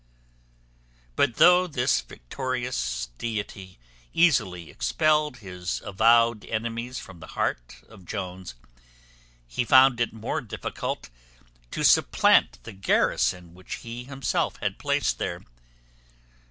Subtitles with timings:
[1.15, 3.77] But though this victorious deity
[4.15, 8.55] easily expelled his avowed enemies from the heart of Jones,
[9.47, 11.11] he found it more difficult
[11.69, 15.43] to supplant the garrison which he himself had placed there.